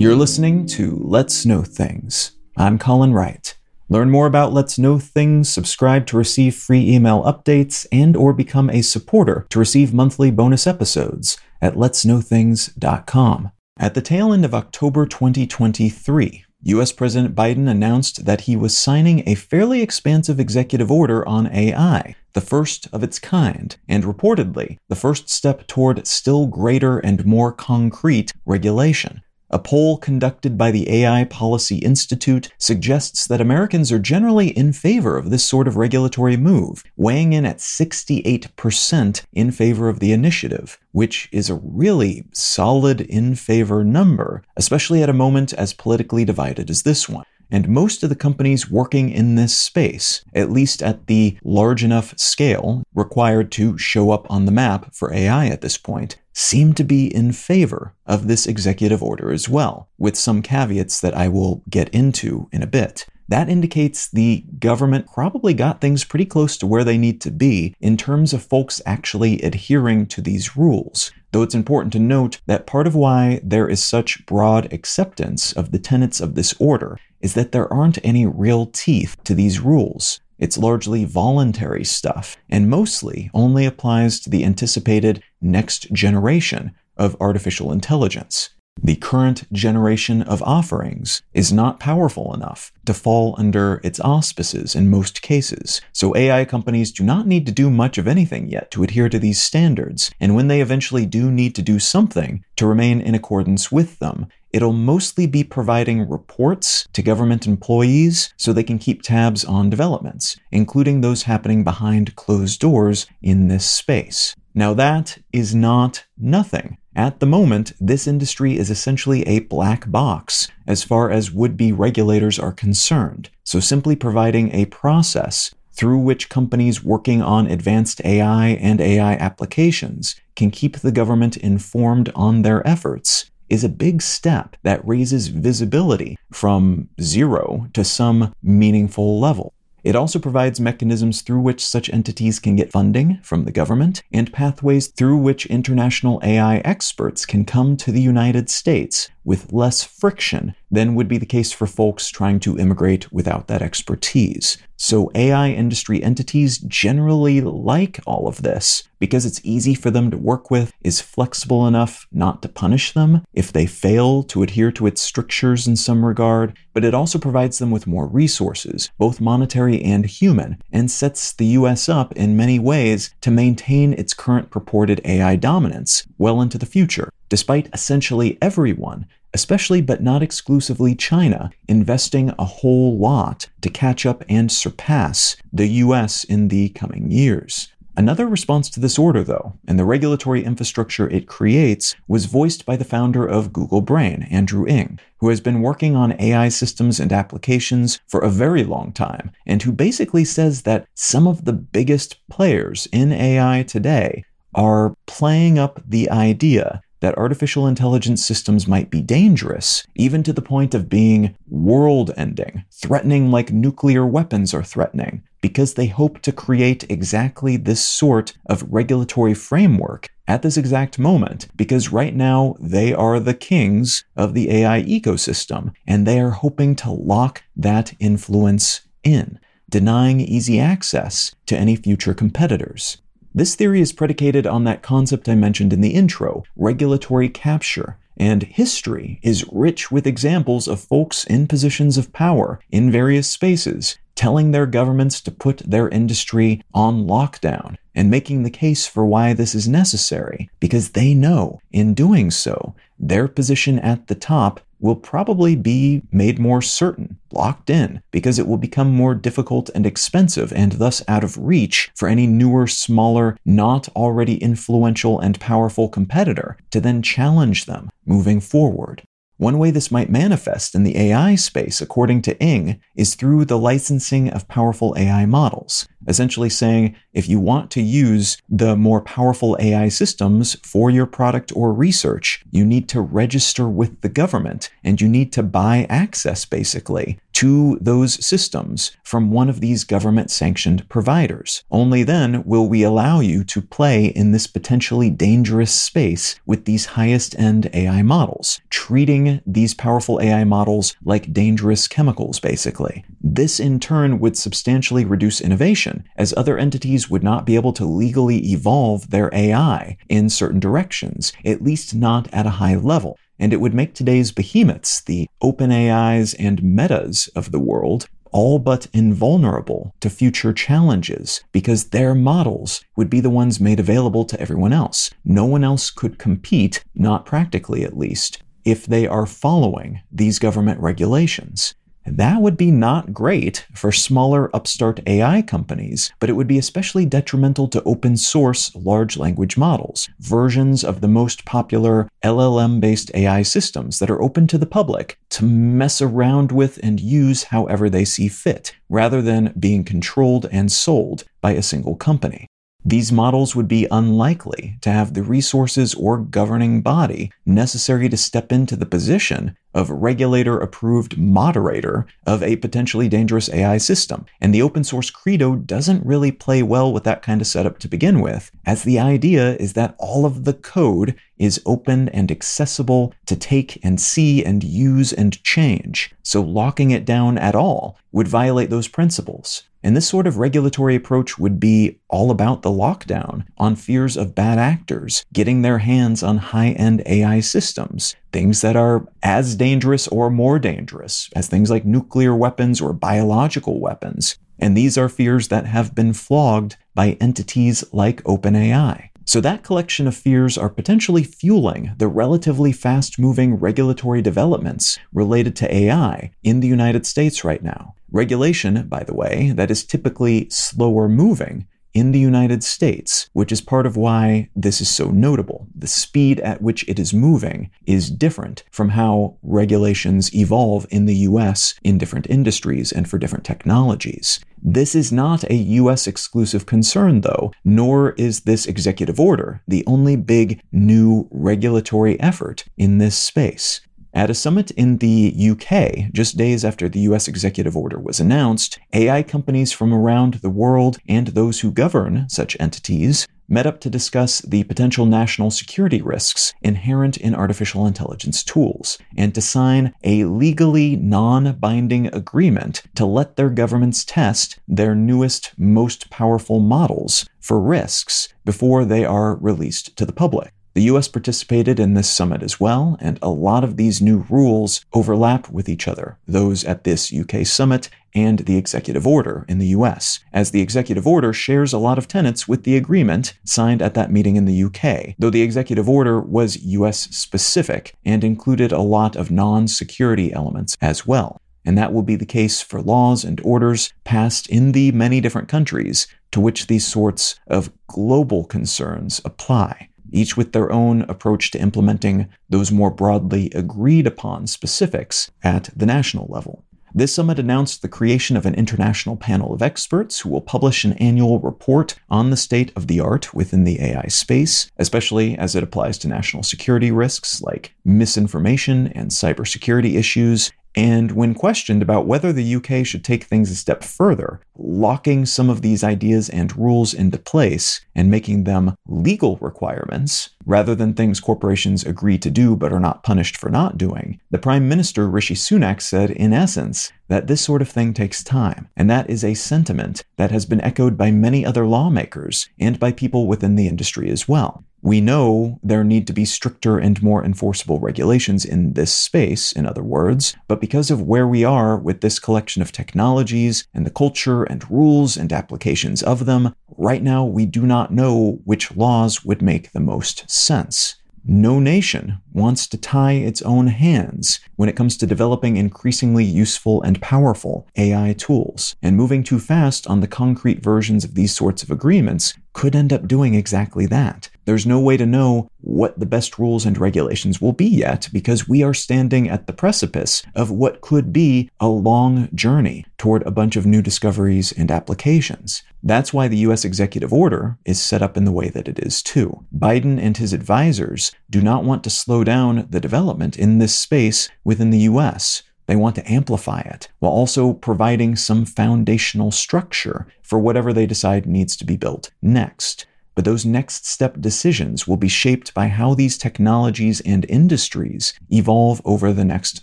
You're 0.00 0.14
listening 0.14 0.66
to 0.66 0.96
Let's 1.02 1.44
Know 1.44 1.64
Things. 1.64 2.36
I'm 2.56 2.78
Colin 2.78 3.12
Wright. 3.12 3.57
Learn 3.90 4.10
more 4.10 4.26
about 4.26 4.52
Let's 4.52 4.78
Know 4.78 4.98
Things, 4.98 5.48
subscribe 5.48 6.04
to 6.06 6.18
receive 6.18 6.54
free 6.54 6.94
email 6.94 7.22
updates, 7.22 7.86
and 7.90 8.16
or 8.16 8.34
become 8.34 8.68
a 8.68 8.82
supporter 8.82 9.46
to 9.48 9.58
receive 9.58 9.94
monthly 9.94 10.30
bonus 10.30 10.66
episodes 10.66 11.38
at 11.62 11.74
letsknowthings.com. 11.74 13.50
At 13.78 13.94
the 13.94 14.02
tail 14.02 14.32
end 14.34 14.44
of 14.44 14.54
October 14.54 15.06
2023, 15.06 16.44
US 16.64 16.92
President 16.92 17.34
Biden 17.34 17.66
announced 17.66 18.26
that 18.26 18.42
he 18.42 18.56
was 18.56 18.76
signing 18.76 19.22
a 19.26 19.36
fairly 19.36 19.80
expansive 19.80 20.38
executive 20.38 20.90
order 20.90 21.26
on 21.26 21.46
AI, 21.46 22.14
the 22.34 22.40
first 22.42 22.88
of 22.92 23.02
its 23.02 23.18
kind, 23.18 23.76
and 23.88 24.04
reportedly 24.04 24.76
the 24.88 24.96
first 24.96 25.30
step 25.30 25.66
toward 25.66 26.06
still 26.06 26.46
greater 26.46 26.98
and 26.98 27.24
more 27.24 27.52
concrete 27.52 28.32
regulation. 28.44 29.22
A 29.50 29.58
poll 29.58 29.96
conducted 29.96 30.58
by 30.58 30.70
the 30.70 30.90
AI 30.90 31.24
Policy 31.24 31.76
Institute 31.76 32.52
suggests 32.58 33.26
that 33.26 33.40
Americans 33.40 33.90
are 33.90 33.98
generally 33.98 34.48
in 34.48 34.74
favor 34.74 35.16
of 35.16 35.30
this 35.30 35.42
sort 35.42 35.66
of 35.66 35.76
regulatory 35.76 36.36
move, 36.36 36.84
weighing 36.96 37.32
in 37.32 37.46
at 37.46 37.56
68% 37.56 39.22
in 39.32 39.50
favor 39.50 39.88
of 39.88 40.00
the 40.00 40.12
initiative, 40.12 40.78
which 40.92 41.30
is 41.32 41.48
a 41.48 41.60
really 41.62 42.26
solid 42.32 43.00
in 43.00 43.34
favor 43.34 43.84
number, 43.84 44.42
especially 44.54 45.02
at 45.02 45.08
a 45.08 45.14
moment 45.14 45.54
as 45.54 45.72
politically 45.72 46.26
divided 46.26 46.68
as 46.68 46.82
this 46.82 47.08
one. 47.08 47.24
And 47.50 47.68
most 47.68 48.02
of 48.02 48.08
the 48.10 48.16
companies 48.16 48.70
working 48.70 49.10
in 49.10 49.34
this 49.34 49.56
space, 49.56 50.24
at 50.34 50.50
least 50.50 50.82
at 50.82 51.06
the 51.06 51.38
large 51.42 51.82
enough 51.82 52.16
scale 52.18 52.82
required 52.94 53.50
to 53.52 53.78
show 53.78 54.10
up 54.10 54.30
on 54.30 54.44
the 54.44 54.52
map 54.52 54.94
for 54.94 55.12
AI 55.12 55.46
at 55.46 55.62
this 55.62 55.78
point, 55.78 56.16
seem 56.34 56.72
to 56.74 56.84
be 56.84 57.12
in 57.12 57.32
favor 57.32 57.94
of 58.06 58.28
this 58.28 58.46
executive 58.46 59.02
order 59.02 59.32
as 59.32 59.48
well, 59.48 59.88
with 59.98 60.16
some 60.16 60.42
caveats 60.42 61.00
that 61.00 61.16
I 61.16 61.28
will 61.28 61.62
get 61.68 61.88
into 61.88 62.48
in 62.52 62.62
a 62.62 62.66
bit. 62.66 63.06
That 63.28 63.50
indicates 63.50 64.08
the 64.08 64.44
government 64.58 65.06
probably 65.12 65.52
got 65.52 65.80
things 65.80 66.04
pretty 66.04 66.24
close 66.24 66.56
to 66.58 66.66
where 66.66 66.84
they 66.84 66.96
need 66.96 67.20
to 67.22 67.30
be 67.30 67.74
in 67.78 67.98
terms 67.98 68.32
of 68.32 68.42
folks 68.42 68.80
actually 68.86 69.42
adhering 69.42 70.06
to 70.06 70.22
these 70.22 70.56
rules. 70.56 71.12
Though 71.32 71.42
it's 71.42 71.54
important 71.54 71.92
to 71.92 71.98
note 71.98 72.40
that 72.46 72.66
part 72.66 72.86
of 72.86 72.94
why 72.94 73.40
there 73.44 73.68
is 73.68 73.84
such 73.84 74.24
broad 74.24 74.72
acceptance 74.72 75.52
of 75.52 75.72
the 75.72 75.78
tenets 75.78 76.20
of 76.20 76.34
this 76.34 76.54
order 76.58 76.98
is 77.20 77.34
that 77.34 77.52
there 77.52 77.72
aren't 77.72 77.98
any 78.04 78.26
real 78.26 78.66
teeth 78.66 79.16
to 79.24 79.34
these 79.34 79.60
rules. 79.60 80.20
It's 80.38 80.56
largely 80.56 81.04
voluntary 81.04 81.84
stuff, 81.84 82.36
and 82.48 82.70
mostly 82.70 83.30
only 83.34 83.66
applies 83.66 84.20
to 84.20 84.30
the 84.30 84.44
anticipated 84.44 85.22
next 85.40 85.92
generation 85.92 86.72
of 86.96 87.16
artificial 87.20 87.72
intelligence. 87.72 88.50
The 88.82 88.96
current 88.96 89.52
generation 89.52 90.22
of 90.22 90.42
offerings 90.42 91.22
is 91.34 91.52
not 91.52 91.80
powerful 91.80 92.32
enough 92.32 92.72
to 92.86 92.94
fall 92.94 93.34
under 93.36 93.80
its 93.82 93.98
auspices 94.00 94.74
in 94.74 94.88
most 94.88 95.20
cases, 95.20 95.80
so 95.92 96.14
AI 96.16 96.44
companies 96.44 96.92
do 96.92 97.02
not 97.02 97.26
need 97.26 97.44
to 97.46 97.52
do 97.52 97.70
much 97.70 97.98
of 97.98 98.06
anything 98.06 98.48
yet 98.48 98.70
to 98.70 98.84
adhere 98.84 99.08
to 99.08 99.18
these 99.18 99.42
standards, 99.42 100.12
and 100.20 100.36
when 100.36 100.48
they 100.48 100.60
eventually 100.60 101.06
do 101.06 101.30
need 101.30 101.54
to 101.56 101.62
do 101.62 101.78
something 101.78 102.44
to 102.56 102.66
remain 102.66 103.00
in 103.00 103.14
accordance 103.14 103.72
with 103.72 103.98
them, 103.98 104.28
it'll 104.52 104.72
mostly 104.72 105.26
be 105.26 105.44
providing 105.44 106.08
reports 106.08 106.86
to 106.92 107.02
government 107.02 107.46
employees 107.46 108.32
so 108.36 108.52
they 108.52 108.62
can 108.62 108.78
keep 108.78 109.02
tabs 109.02 109.44
on 109.44 109.70
developments, 109.70 110.36
including 110.52 111.00
those 111.00 111.24
happening 111.24 111.64
behind 111.64 112.16
closed 112.16 112.60
doors 112.60 113.06
in 113.20 113.48
this 113.48 113.68
space. 113.68 114.34
Now, 114.54 114.72
that 114.74 115.18
is 115.32 115.54
not 115.54 116.06
nothing. 116.16 116.78
At 116.98 117.20
the 117.20 117.26
moment, 117.26 117.74
this 117.78 118.08
industry 118.08 118.58
is 118.58 118.70
essentially 118.70 119.22
a 119.22 119.38
black 119.38 119.88
box 119.88 120.48
as 120.66 120.82
far 120.82 121.12
as 121.12 121.30
would 121.30 121.56
be 121.56 121.70
regulators 121.70 122.40
are 122.40 122.50
concerned. 122.50 123.30
So, 123.44 123.60
simply 123.60 123.94
providing 123.94 124.52
a 124.52 124.64
process 124.64 125.54
through 125.70 125.98
which 125.98 126.28
companies 126.28 126.82
working 126.82 127.22
on 127.22 127.46
advanced 127.46 128.00
AI 128.04 128.48
and 128.48 128.80
AI 128.80 129.12
applications 129.12 130.16
can 130.34 130.50
keep 130.50 130.78
the 130.78 130.90
government 130.90 131.36
informed 131.36 132.10
on 132.16 132.42
their 132.42 132.66
efforts 132.66 133.30
is 133.48 133.62
a 133.62 133.68
big 133.68 134.02
step 134.02 134.56
that 134.64 134.84
raises 134.84 135.28
visibility 135.28 136.18
from 136.32 136.88
zero 137.00 137.68
to 137.74 137.84
some 137.84 138.34
meaningful 138.42 139.20
level. 139.20 139.54
It 139.84 139.94
also 139.94 140.18
provides 140.18 140.60
mechanisms 140.60 141.22
through 141.22 141.40
which 141.40 141.64
such 141.64 141.88
entities 141.90 142.40
can 142.40 142.56
get 142.56 142.72
funding 142.72 143.18
from 143.22 143.44
the 143.44 143.52
government 143.52 144.02
and 144.12 144.32
pathways 144.32 144.88
through 144.88 145.18
which 145.18 145.46
international 145.46 146.20
AI 146.24 146.58
experts 146.58 147.24
can 147.24 147.44
come 147.44 147.76
to 147.78 147.92
the 147.92 148.00
United 148.00 148.50
States 148.50 149.08
with 149.28 149.52
less 149.52 149.84
friction 149.84 150.54
than 150.70 150.94
would 150.94 151.06
be 151.06 151.18
the 151.18 151.26
case 151.26 151.52
for 151.52 151.66
folks 151.66 152.08
trying 152.08 152.40
to 152.40 152.58
immigrate 152.58 153.12
without 153.12 153.46
that 153.46 153.60
expertise. 153.60 154.56
So 154.80 155.10
AI 155.14 155.50
industry 155.50 156.02
entities 156.02 156.56
generally 156.58 157.42
like 157.42 158.00
all 158.06 158.26
of 158.26 158.42
this 158.42 158.84
because 159.00 159.26
it's 159.26 159.40
easy 159.44 159.74
for 159.74 159.90
them 159.90 160.10
to 160.10 160.16
work 160.16 160.50
with, 160.50 160.72
is 160.82 161.00
flexible 161.00 161.66
enough 161.66 162.06
not 162.10 162.42
to 162.42 162.48
punish 162.48 162.92
them 162.92 163.22
if 163.32 163.52
they 163.52 163.66
fail 163.66 164.22
to 164.24 164.42
adhere 164.42 164.72
to 164.72 164.86
its 164.86 165.00
strictures 165.00 165.66
in 165.66 165.76
some 165.76 166.04
regard, 166.04 166.56
but 166.72 166.84
it 166.84 166.94
also 166.94 167.18
provides 167.18 167.58
them 167.58 167.70
with 167.70 167.86
more 167.86 168.06
resources, 168.06 168.90
both 168.98 169.20
monetary 169.20 169.82
and 169.82 170.06
human, 170.06 170.62
and 170.72 170.90
sets 170.90 171.32
the 171.32 171.46
US 171.46 171.88
up 171.88 172.12
in 172.16 172.36
many 172.36 172.58
ways 172.58 173.12
to 173.20 173.30
maintain 173.30 173.92
its 173.92 174.14
current 174.14 174.50
purported 174.50 175.00
AI 175.04 175.36
dominance 175.36 176.06
well 176.18 176.40
into 176.40 176.58
the 176.58 176.66
future, 176.66 177.10
despite 177.28 177.68
essentially 177.72 178.38
everyone 178.40 179.06
especially 179.34 179.80
but 179.80 180.02
not 180.02 180.22
exclusively 180.22 180.94
China, 180.94 181.50
investing 181.68 182.32
a 182.38 182.44
whole 182.44 182.98
lot 182.98 183.48
to 183.60 183.70
catch 183.70 184.06
up 184.06 184.24
and 184.28 184.50
surpass 184.50 185.36
the 185.52 185.68
US 185.68 186.24
in 186.24 186.48
the 186.48 186.70
coming 186.70 187.10
years. 187.10 187.68
Another 187.98 188.28
response 188.28 188.70
to 188.70 188.78
this 188.78 188.96
order, 188.96 189.24
though, 189.24 189.58
and 189.66 189.76
the 189.76 189.84
regulatory 189.84 190.44
infrastructure 190.44 191.10
it 191.10 191.26
creates, 191.26 191.96
was 192.06 192.26
voiced 192.26 192.64
by 192.64 192.76
the 192.76 192.84
founder 192.84 193.26
of 193.26 193.52
Google 193.52 193.80
Brain, 193.80 194.28
Andrew 194.30 194.64
Ng, 194.66 195.00
who 195.18 195.30
has 195.30 195.40
been 195.40 195.62
working 195.62 195.96
on 195.96 196.14
AI 196.20 196.48
systems 196.48 197.00
and 197.00 197.12
applications 197.12 197.98
for 198.06 198.20
a 198.20 198.30
very 198.30 198.62
long 198.62 198.92
time, 198.92 199.32
and 199.46 199.60
who 199.60 199.72
basically 199.72 200.24
says 200.24 200.62
that 200.62 200.86
some 200.94 201.26
of 201.26 201.44
the 201.44 201.52
biggest 201.52 202.24
players 202.28 202.86
in 202.92 203.12
AI 203.12 203.64
today 203.64 204.24
are 204.54 204.94
playing 205.06 205.58
up 205.58 205.82
the 205.84 206.08
idea 206.08 206.80
that 207.00 207.16
artificial 207.16 207.66
intelligence 207.66 208.24
systems 208.24 208.66
might 208.66 208.90
be 208.90 209.00
dangerous, 209.00 209.84
even 209.94 210.22
to 210.22 210.32
the 210.32 210.42
point 210.42 210.74
of 210.74 210.88
being 210.88 211.36
world 211.48 212.10
ending, 212.16 212.64
threatening 212.70 213.30
like 213.30 213.52
nuclear 213.52 214.06
weapons 214.06 214.52
are 214.52 214.62
threatening, 214.62 215.22
because 215.40 215.74
they 215.74 215.86
hope 215.86 216.20
to 216.20 216.32
create 216.32 216.90
exactly 216.90 217.56
this 217.56 217.82
sort 217.82 218.36
of 218.46 218.66
regulatory 218.68 219.34
framework 219.34 220.08
at 220.26 220.42
this 220.42 220.56
exact 220.56 220.98
moment, 220.98 221.48
because 221.56 221.92
right 221.92 222.14
now 222.14 222.54
they 222.60 222.92
are 222.92 223.18
the 223.18 223.34
kings 223.34 224.04
of 224.16 224.34
the 224.34 224.50
AI 224.50 224.82
ecosystem, 224.82 225.72
and 225.86 226.06
they 226.06 226.20
are 226.20 226.30
hoping 226.30 226.76
to 226.76 226.90
lock 226.90 227.42
that 227.56 227.94
influence 227.98 228.82
in, 229.02 229.38
denying 229.70 230.20
easy 230.20 230.60
access 230.60 231.34
to 231.46 231.56
any 231.56 231.76
future 231.76 232.14
competitors. 232.14 232.98
This 233.38 233.54
theory 233.54 233.80
is 233.80 233.92
predicated 233.92 234.48
on 234.48 234.64
that 234.64 234.82
concept 234.82 235.28
I 235.28 235.36
mentioned 235.36 235.72
in 235.72 235.80
the 235.80 235.94
intro 235.94 236.42
regulatory 236.56 237.28
capture. 237.28 237.96
And 238.16 238.42
history 238.42 239.20
is 239.22 239.46
rich 239.52 239.92
with 239.92 240.08
examples 240.08 240.66
of 240.66 240.80
folks 240.80 241.22
in 241.22 241.46
positions 241.46 241.96
of 241.96 242.12
power 242.12 242.58
in 242.72 242.90
various 242.90 243.30
spaces 243.30 243.96
telling 244.16 244.50
their 244.50 244.66
governments 244.66 245.20
to 245.20 245.30
put 245.30 245.58
their 245.58 245.88
industry 245.90 246.60
on 246.74 247.06
lockdown 247.06 247.76
and 247.94 248.10
making 248.10 248.42
the 248.42 248.50
case 248.50 248.88
for 248.88 249.06
why 249.06 249.32
this 249.32 249.54
is 249.54 249.68
necessary 249.68 250.50
because 250.58 250.90
they 250.90 251.14
know 251.14 251.60
in 251.70 251.94
doing 251.94 252.32
so, 252.32 252.74
their 252.98 253.28
position 253.28 253.78
at 253.78 254.08
the 254.08 254.16
top 254.16 254.58
will 254.80 254.96
probably 254.96 255.56
be 255.56 256.02
made 256.12 256.38
more 256.38 256.62
certain, 256.62 257.18
locked 257.32 257.70
in, 257.70 258.02
because 258.10 258.38
it 258.38 258.46
will 258.46 258.58
become 258.58 258.90
more 258.90 259.14
difficult 259.14 259.70
and 259.74 259.86
expensive 259.86 260.52
and 260.52 260.72
thus 260.72 261.02
out 261.08 261.24
of 261.24 261.36
reach 261.38 261.90
for 261.94 262.08
any 262.08 262.26
newer, 262.26 262.66
smaller, 262.66 263.36
not 263.44 263.88
already 263.90 264.36
influential 264.38 265.18
and 265.18 265.40
powerful 265.40 265.88
competitor 265.88 266.56
to 266.70 266.80
then 266.80 267.02
challenge 267.02 267.66
them 267.66 267.90
moving 268.06 268.40
forward. 268.40 269.02
One 269.38 269.60
way 269.60 269.70
this 269.70 269.92
might 269.92 270.10
manifest 270.10 270.74
in 270.74 270.82
the 270.82 270.98
AI 270.98 271.36
space, 271.36 271.80
according 271.80 272.22
to 272.22 272.36
Ng, 272.42 272.80
is 272.96 273.14
through 273.14 273.44
the 273.44 273.58
licensing 273.58 274.28
of 274.28 274.48
powerful 274.48 274.96
AI 274.98 275.26
models. 275.26 275.86
Essentially 276.08 276.50
saying, 276.50 276.96
if 277.12 277.28
you 277.28 277.38
want 277.38 277.70
to 277.72 277.82
use 277.82 278.38
the 278.48 278.74
more 278.76 279.02
powerful 279.02 279.56
AI 279.60 279.88
systems 279.88 280.56
for 280.62 280.90
your 280.90 281.06
product 281.06 281.52
or 281.54 281.72
research, 281.72 282.42
you 282.50 282.64
need 282.64 282.88
to 282.88 283.00
register 283.00 283.68
with 283.68 284.00
the 284.00 284.08
government 284.08 284.70
and 284.82 285.00
you 285.00 285.08
need 285.08 285.32
to 285.34 285.42
buy 285.42 285.86
access, 285.90 286.44
basically, 286.44 287.20
to 287.38 287.78
those 287.80 288.24
systems 288.24 288.96
from 289.04 289.30
one 289.30 289.48
of 289.48 289.60
these 289.60 289.84
government 289.84 290.28
sanctioned 290.28 290.88
providers. 290.88 291.62
Only 291.70 292.02
then 292.02 292.42
will 292.44 292.68
we 292.68 292.82
allow 292.82 293.20
you 293.20 293.44
to 293.44 293.62
play 293.62 294.06
in 294.06 294.32
this 294.32 294.48
potentially 294.48 295.08
dangerous 295.08 295.72
space 295.72 296.40
with 296.46 296.64
these 296.64 296.86
highest 296.86 297.38
end 297.38 297.70
AI 297.72 298.02
models, 298.02 298.60
treating 298.70 299.40
these 299.46 299.72
powerful 299.72 300.20
AI 300.20 300.42
models 300.42 300.96
like 301.04 301.32
dangerous 301.32 301.86
chemicals, 301.86 302.40
basically. 302.40 303.04
This 303.20 303.60
in 303.60 303.78
turn 303.78 304.18
would 304.18 304.36
substantially 304.36 305.04
reduce 305.04 305.40
innovation, 305.40 305.97
as 306.16 306.34
other 306.36 306.58
entities 306.58 307.08
would 307.08 307.22
not 307.22 307.46
be 307.46 307.54
able 307.54 307.72
to 307.74 307.84
legally 307.84 308.38
evolve 308.52 309.10
their 309.10 309.30
AI 309.32 309.96
in 310.08 310.28
certain 310.28 310.60
directions, 310.60 311.32
at 311.44 311.62
least 311.62 311.94
not 311.94 312.32
at 312.32 312.46
a 312.46 312.50
high 312.50 312.76
level 312.76 313.18
and 313.38 313.52
it 313.52 313.60
would 313.60 313.74
make 313.74 313.94
today's 313.94 314.32
behemoths, 314.32 315.00
the 315.02 315.28
OpenAIs 315.42 316.34
and 316.38 316.62
Metas 316.62 317.28
of 317.36 317.52
the 317.52 317.60
world, 317.60 318.08
all 318.30 318.58
but 318.58 318.86
invulnerable 318.92 319.94
to 320.00 320.10
future 320.10 320.52
challenges 320.52 321.42
because 321.52 321.90
their 321.90 322.14
models 322.14 322.84
would 322.96 323.08
be 323.08 323.20
the 323.20 323.30
ones 323.30 323.60
made 323.60 323.80
available 323.80 324.24
to 324.24 324.40
everyone 324.40 324.72
else. 324.72 325.10
No 325.24 325.46
one 325.46 325.64
else 325.64 325.90
could 325.90 326.18
compete, 326.18 326.84
not 326.94 327.24
practically 327.24 327.84
at 327.84 327.96
least, 327.96 328.42
if 328.64 328.84
they 328.86 329.06
are 329.06 329.24
following 329.24 330.02
these 330.12 330.38
government 330.38 330.80
regulations. 330.80 331.74
That 332.10 332.40
would 332.40 332.56
be 332.56 332.70
not 332.70 333.12
great 333.12 333.66
for 333.74 333.92
smaller 333.92 334.54
upstart 334.56 335.00
AI 335.06 335.42
companies, 335.42 336.10
but 336.20 336.30
it 336.30 336.32
would 336.32 336.46
be 336.46 336.58
especially 336.58 337.04
detrimental 337.04 337.68
to 337.68 337.82
open 337.84 338.16
source 338.16 338.74
large 338.74 339.16
language 339.16 339.56
models, 339.56 340.08
versions 340.18 340.84
of 340.84 341.00
the 341.00 341.08
most 341.08 341.44
popular 341.44 342.08
LLM 342.24 342.80
based 342.80 343.10
AI 343.14 343.42
systems 343.42 343.98
that 343.98 344.10
are 344.10 344.22
open 344.22 344.46
to 344.46 344.58
the 344.58 344.66
public 344.66 345.18
to 345.30 345.44
mess 345.44 346.00
around 346.00 346.50
with 346.50 346.78
and 346.82 347.00
use 347.00 347.44
however 347.44 347.90
they 347.90 348.04
see 348.04 348.28
fit, 348.28 348.74
rather 348.88 349.20
than 349.20 349.52
being 349.58 349.84
controlled 349.84 350.46
and 350.50 350.72
sold 350.72 351.24
by 351.40 351.52
a 351.52 351.62
single 351.62 351.94
company. 351.94 352.48
These 352.84 353.10
models 353.10 353.56
would 353.56 353.68
be 353.68 353.88
unlikely 353.90 354.78
to 354.82 354.90
have 354.90 355.12
the 355.12 355.22
resources 355.22 355.94
or 355.94 356.16
governing 356.16 356.80
body 356.80 357.32
necessary 357.44 358.08
to 358.08 358.16
step 358.16 358.52
into 358.52 358.76
the 358.76 358.86
position 358.86 359.56
of 359.74 359.90
regulator 359.90 360.58
approved 360.58 361.18
moderator 361.18 362.06
of 362.24 362.42
a 362.42 362.56
potentially 362.56 363.08
dangerous 363.08 363.52
AI 363.52 363.78
system. 363.78 364.26
And 364.40 364.54
the 364.54 364.62
open 364.62 364.84
source 364.84 365.10
credo 365.10 365.56
doesn't 365.56 366.06
really 366.06 366.32
play 366.32 366.62
well 366.62 366.92
with 366.92 367.04
that 367.04 367.20
kind 367.20 367.40
of 367.40 367.46
setup 367.46 367.78
to 367.80 367.88
begin 367.88 368.20
with, 368.20 368.50
as 368.64 368.84
the 368.84 368.98
idea 368.98 369.56
is 369.56 369.74
that 369.74 369.94
all 369.98 370.24
of 370.24 370.44
the 370.44 370.54
code 370.54 371.16
is 371.36 371.60
open 371.66 372.08
and 372.10 372.30
accessible 372.30 373.12
to 373.26 373.36
take 373.36 373.78
and 373.84 374.00
see 374.00 374.44
and 374.44 374.64
use 374.64 375.12
and 375.12 375.42
change. 375.42 376.14
So 376.22 376.42
locking 376.42 376.90
it 376.90 377.04
down 377.04 377.38
at 377.38 377.54
all 377.54 377.98
would 378.12 378.28
violate 378.28 378.70
those 378.70 378.88
principles. 378.88 379.64
And 379.88 379.96
this 379.96 380.06
sort 380.06 380.26
of 380.26 380.36
regulatory 380.36 380.94
approach 380.94 381.38
would 381.38 381.58
be 381.58 381.98
all 382.10 382.30
about 382.30 382.60
the 382.60 382.68
lockdown 382.68 383.46
on 383.56 383.74
fears 383.74 384.18
of 384.18 384.34
bad 384.34 384.58
actors 384.58 385.24
getting 385.32 385.62
their 385.62 385.78
hands 385.78 386.22
on 386.22 386.36
high 386.36 386.72
end 386.72 387.02
AI 387.06 387.40
systems, 387.40 388.14
things 388.30 388.60
that 388.60 388.76
are 388.76 389.08
as 389.22 389.56
dangerous 389.56 390.06
or 390.08 390.28
more 390.28 390.58
dangerous 390.58 391.30
as 391.34 391.48
things 391.48 391.70
like 391.70 391.86
nuclear 391.86 392.36
weapons 392.36 392.82
or 392.82 392.92
biological 392.92 393.80
weapons. 393.80 394.38
And 394.58 394.76
these 394.76 394.98
are 394.98 395.08
fears 395.08 395.48
that 395.48 395.64
have 395.64 395.94
been 395.94 396.12
flogged 396.12 396.76
by 396.94 397.16
entities 397.18 397.82
like 397.90 398.22
OpenAI. 398.24 399.07
So 399.28 399.42
that 399.42 399.62
collection 399.62 400.06
of 400.06 400.16
fears 400.16 400.56
are 400.56 400.70
potentially 400.70 401.22
fueling 401.22 401.92
the 401.98 402.08
relatively 402.08 402.72
fast 402.72 403.18
moving 403.18 403.56
regulatory 403.56 404.22
developments 404.22 404.98
related 405.12 405.54
to 405.56 405.70
AI 405.70 406.30
in 406.42 406.60
the 406.60 406.66
United 406.66 407.04
States 407.04 407.44
right 407.44 407.62
now. 407.62 407.94
Regulation, 408.10 408.88
by 408.88 409.04
the 409.04 409.12
way, 409.12 409.52
that 409.54 409.70
is 409.70 409.84
typically 409.84 410.48
slower 410.48 411.10
moving 411.10 411.66
in 411.94 412.12
the 412.12 412.18
United 412.18 412.62
States, 412.62 413.28
which 413.32 413.52
is 413.52 413.60
part 413.60 413.86
of 413.86 413.96
why 413.96 414.48
this 414.54 414.80
is 414.80 414.88
so 414.88 415.10
notable. 415.10 415.66
The 415.74 415.86
speed 415.86 416.40
at 416.40 416.62
which 416.62 416.88
it 416.88 416.98
is 416.98 417.14
moving 417.14 417.70
is 417.86 418.10
different 418.10 418.64
from 418.70 418.90
how 418.90 419.36
regulations 419.42 420.34
evolve 420.34 420.86
in 420.90 421.06
the 421.06 421.16
US 421.16 421.74
in 421.82 421.98
different 421.98 422.28
industries 422.28 422.92
and 422.92 423.08
for 423.08 423.18
different 423.18 423.44
technologies. 423.44 424.40
This 424.62 424.94
is 424.94 425.12
not 425.12 425.44
a 425.44 425.54
US 425.54 426.06
exclusive 426.06 426.66
concern, 426.66 427.20
though, 427.20 427.52
nor 427.64 428.12
is 428.12 428.40
this 428.40 428.66
executive 428.66 429.20
order 429.20 429.62
the 429.68 429.84
only 429.86 430.16
big 430.16 430.60
new 430.72 431.28
regulatory 431.30 432.18
effort 432.20 432.64
in 432.76 432.98
this 432.98 433.16
space. 433.16 433.80
At 434.18 434.30
a 434.30 434.34
summit 434.34 434.72
in 434.72 434.98
the 434.98 435.32
UK, 435.32 436.10
just 436.12 436.36
days 436.36 436.64
after 436.64 436.88
the 436.88 436.98
US 437.10 437.28
executive 437.28 437.76
order 437.76 438.00
was 438.00 438.18
announced, 438.18 438.76
AI 438.92 439.22
companies 439.22 439.70
from 439.70 439.94
around 439.94 440.34
the 440.34 440.50
world 440.50 440.98
and 441.08 441.28
those 441.28 441.60
who 441.60 441.70
govern 441.70 442.28
such 442.28 442.56
entities 442.58 443.28
met 443.48 443.64
up 443.64 443.78
to 443.82 443.88
discuss 443.88 444.40
the 444.40 444.64
potential 444.64 445.06
national 445.06 445.52
security 445.52 446.02
risks 446.02 446.52
inherent 446.62 447.16
in 447.16 447.32
artificial 447.32 447.86
intelligence 447.86 448.42
tools 448.42 448.98
and 449.16 449.36
to 449.36 449.40
sign 449.40 449.94
a 450.02 450.24
legally 450.24 450.96
non 450.96 451.52
binding 451.52 452.08
agreement 452.08 452.82
to 452.96 453.06
let 453.06 453.36
their 453.36 453.50
governments 453.50 454.04
test 454.04 454.58
their 454.66 454.96
newest, 454.96 455.52
most 455.56 456.10
powerful 456.10 456.58
models 456.58 457.24
for 457.38 457.60
risks 457.60 458.28
before 458.44 458.84
they 458.84 459.04
are 459.04 459.36
released 459.36 459.96
to 459.96 460.04
the 460.04 460.12
public. 460.12 460.52
The 460.74 460.82
US 460.82 461.08
participated 461.08 461.80
in 461.80 461.94
this 461.94 462.10
summit 462.10 462.42
as 462.42 462.60
well, 462.60 462.96
and 463.00 463.18
a 463.20 463.30
lot 463.30 463.64
of 463.64 463.76
these 463.76 464.00
new 464.00 464.24
rules 464.28 464.84
overlap 464.92 465.50
with 465.50 465.68
each 465.68 465.88
other, 465.88 466.18
those 466.26 466.64
at 466.64 466.84
this 466.84 467.12
UK 467.12 467.44
summit 467.46 467.88
and 468.14 468.40
the 468.40 468.56
executive 468.56 469.06
order 469.06 469.44
in 469.48 469.58
the 469.58 469.68
US, 469.68 470.20
as 470.32 470.50
the 470.50 470.60
executive 470.60 471.06
order 471.06 471.32
shares 471.32 471.72
a 471.72 471.78
lot 471.78 471.98
of 471.98 472.08
tenets 472.08 472.46
with 472.46 472.64
the 472.64 472.76
agreement 472.76 473.34
signed 473.44 473.82
at 473.82 473.94
that 473.94 474.10
meeting 474.10 474.36
in 474.36 474.44
the 474.44 474.62
UK, 474.64 475.14
though 475.18 475.30
the 475.30 475.42
executive 475.42 475.88
order 475.88 476.20
was 476.20 476.62
US 476.62 477.08
specific 477.16 477.94
and 478.04 478.22
included 478.22 478.72
a 478.72 478.80
lot 478.80 479.16
of 479.16 479.30
non 479.30 479.68
security 479.68 480.32
elements 480.32 480.76
as 480.80 481.06
well. 481.06 481.40
And 481.64 481.76
that 481.76 481.92
will 481.92 482.02
be 482.02 482.16
the 482.16 482.24
case 482.24 482.62
for 482.62 482.80
laws 482.80 483.24
and 483.24 483.40
orders 483.44 483.92
passed 484.04 484.48
in 484.48 484.72
the 484.72 484.92
many 484.92 485.20
different 485.20 485.48
countries 485.48 486.06
to 486.30 486.40
which 486.40 486.66
these 486.66 486.86
sorts 486.86 487.38
of 487.46 487.72
global 487.88 488.44
concerns 488.44 489.20
apply 489.24 489.88
each 490.12 490.36
with 490.36 490.52
their 490.52 490.70
own 490.72 491.02
approach 491.02 491.50
to 491.52 491.60
implementing 491.60 492.28
those 492.48 492.72
more 492.72 492.90
broadly 492.90 493.50
agreed 493.54 494.06
upon 494.06 494.46
specifics 494.46 495.30
at 495.42 495.70
the 495.76 495.86
national 495.86 496.26
level. 496.28 496.64
This 496.94 497.14
summit 497.14 497.38
announced 497.38 497.82
the 497.82 497.88
creation 497.88 498.36
of 498.36 498.46
an 498.46 498.54
international 498.54 499.16
panel 499.16 499.52
of 499.52 499.62
experts 499.62 500.20
who 500.20 500.30
will 500.30 500.40
publish 500.40 500.84
an 500.84 500.94
annual 500.94 501.38
report 501.38 501.94
on 502.08 502.30
the 502.30 502.36
state 502.36 502.72
of 502.74 502.86
the 502.86 502.98
art 502.98 503.34
within 503.34 503.64
the 503.64 503.80
AI 503.80 504.06
space, 504.08 504.70
especially 504.78 505.36
as 505.36 505.54
it 505.54 505.62
applies 505.62 505.98
to 505.98 506.08
national 506.08 506.42
security 506.42 506.90
risks 506.90 507.42
like 507.42 507.74
misinformation 507.84 508.88
and 508.88 509.10
cybersecurity 509.10 509.96
issues, 509.96 510.50
and 510.78 511.10
when 511.10 511.34
questioned 511.34 511.82
about 511.82 512.06
whether 512.06 512.32
the 512.32 512.54
UK 512.54 512.86
should 512.86 513.02
take 513.02 513.24
things 513.24 513.50
a 513.50 513.56
step 513.56 513.82
further, 513.82 514.40
locking 514.56 515.26
some 515.26 515.50
of 515.50 515.60
these 515.60 515.82
ideas 515.82 516.28
and 516.28 516.56
rules 516.56 516.94
into 516.94 517.18
place 517.18 517.80
and 517.96 518.08
making 518.08 518.44
them 518.44 518.76
legal 518.86 519.38
requirements, 519.38 520.30
rather 520.46 520.76
than 520.76 520.94
things 520.94 521.18
corporations 521.18 521.84
agree 521.84 522.16
to 522.16 522.30
do 522.30 522.54
but 522.54 522.72
are 522.72 522.78
not 522.78 523.02
punished 523.02 523.36
for 523.36 523.48
not 523.48 523.76
doing, 523.76 524.20
the 524.30 524.38
Prime 524.38 524.68
Minister 524.68 525.08
Rishi 525.08 525.34
Sunak 525.34 525.82
said, 525.82 526.12
in 526.12 526.32
essence, 526.32 526.92
that 527.08 527.26
this 527.26 527.40
sort 527.40 527.60
of 527.60 527.68
thing 527.68 527.92
takes 527.92 528.22
time. 528.22 528.68
And 528.76 528.88
that 528.88 529.10
is 529.10 529.24
a 529.24 529.34
sentiment 529.34 530.04
that 530.16 530.30
has 530.30 530.46
been 530.46 530.60
echoed 530.60 530.96
by 530.96 531.10
many 531.10 531.44
other 531.44 531.66
lawmakers 531.66 532.48
and 532.60 532.78
by 532.78 532.92
people 532.92 533.26
within 533.26 533.56
the 533.56 533.66
industry 533.66 534.10
as 534.10 534.28
well. 534.28 534.62
We 534.80 535.00
know 535.00 535.58
there 535.62 535.82
need 535.82 536.06
to 536.06 536.12
be 536.12 536.24
stricter 536.24 536.78
and 536.78 537.02
more 537.02 537.24
enforceable 537.24 537.80
regulations 537.80 538.44
in 538.44 538.74
this 538.74 538.92
space, 538.92 539.52
in 539.52 539.66
other 539.66 539.82
words, 539.82 540.36
but 540.46 540.60
because 540.60 540.90
of 540.90 541.02
where 541.02 541.26
we 541.26 541.42
are 541.42 541.76
with 541.76 542.00
this 542.00 542.18
collection 542.18 542.62
of 542.62 542.70
technologies 542.70 543.66
and 543.74 543.84
the 543.84 543.90
culture 543.90 544.44
and 544.44 544.70
rules 544.70 545.16
and 545.16 545.32
applications 545.32 546.02
of 546.02 546.26
them, 546.26 546.54
right 546.76 547.02
now 547.02 547.24
we 547.24 547.44
do 547.44 547.66
not 547.66 547.92
know 547.92 548.40
which 548.44 548.76
laws 548.76 549.24
would 549.24 549.42
make 549.42 549.72
the 549.72 549.80
most 549.80 550.30
sense. 550.30 550.94
No 551.30 551.60
nation 551.60 552.18
wants 552.32 552.66
to 552.68 552.78
tie 552.78 553.12
its 553.12 553.42
own 553.42 553.66
hands 553.66 554.40
when 554.56 554.70
it 554.70 554.76
comes 554.76 554.96
to 554.96 555.06
developing 555.06 555.58
increasingly 555.58 556.24
useful 556.24 556.80
and 556.82 557.02
powerful 557.02 557.68
AI 557.76 558.14
tools, 558.14 558.76
and 558.82 558.96
moving 558.96 559.22
too 559.22 559.38
fast 559.38 559.86
on 559.88 560.00
the 560.00 560.06
concrete 560.06 560.62
versions 560.62 561.04
of 561.04 561.14
these 561.14 561.34
sorts 561.34 561.62
of 561.62 561.70
agreements 561.70 562.32
could 562.58 562.74
end 562.74 562.92
up 562.92 563.06
doing 563.06 563.34
exactly 563.34 563.86
that. 563.86 564.28
There's 564.44 564.66
no 564.66 564.80
way 564.80 564.96
to 564.96 565.06
know 565.06 565.48
what 565.60 566.00
the 566.00 566.06
best 566.06 566.40
rules 566.40 566.66
and 566.66 566.76
regulations 566.76 567.40
will 567.40 567.52
be 567.52 567.66
yet 567.66 568.08
because 568.12 568.48
we 568.48 568.64
are 568.64 568.74
standing 568.74 569.28
at 569.28 569.46
the 569.46 569.52
precipice 569.52 570.24
of 570.34 570.50
what 570.50 570.80
could 570.80 571.12
be 571.12 571.50
a 571.60 571.68
long 571.68 572.28
journey 572.34 572.84
toward 572.96 573.22
a 573.22 573.30
bunch 573.30 573.54
of 573.54 573.64
new 573.64 573.80
discoveries 573.80 574.50
and 574.50 574.72
applications. 574.72 575.62
That's 575.84 576.12
why 576.12 576.26
the 576.26 576.38
US 576.48 576.64
executive 576.64 577.12
order 577.12 577.56
is 577.64 577.80
set 577.80 578.02
up 578.02 578.16
in 578.16 578.24
the 578.24 578.32
way 578.32 578.48
that 578.48 578.66
it 578.66 578.80
is, 578.80 579.04
too. 579.04 579.46
Biden 579.56 580.02
and 580.02 580.16
his 580.16 580.32
advisors 580.32 581.12
do 581.30 581.40
not 581.40 581.62
want 581.62 581.84
to 581.84 581.90
slow 581.90 582.24
down 582.24 582.66
the 582.68 582.80
development 582.80 583.38
in 583.38 583.58
this 583.58 583.76
space 583.76 584.28
within 584.42 584.70
the 584.70 584.88
US 584.90 585.44
They 585.68 585.76
want 585.76 585.96
to 585.96 586.10
amplify 586.10 586.60
it 586.60 586.88
while 586.98 587.12
also 587.12 587.52
providing 587.52 588.16
some 588.16 588.46
foundational 588.46 589.30
structure 589.30 590.06
for 590.22 590.38
whatever 590.38 590.72
they 590.72 590.86
decide 590.86 591.26
needs 591.26 591.56
to 591.58 591.66
be 591.66 591.76
built 591.76 592.10
next. 592.22 592.86
But 593.14 593.26
those 593.26 593.44
next 593.44 593.84
step 593.84 594.18
decisions 594.18 594.88
will 594.88 594.96
be 594.96 595.08
shaped 595.08 595.52
by 595.52 595.68
how 595.68 595.92
these 595.92 596.16
technologies 596.16 597.02
and 597.02 597.26
industries 597.28 598.14
evolve 598.30 598.80
over 598.86 599.12
the 599.12 599.26
next 599.26 599.62